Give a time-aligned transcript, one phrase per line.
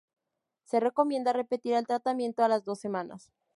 [0.65, 3.31] Se recomienda repetir el tratamiento a las dos semanas.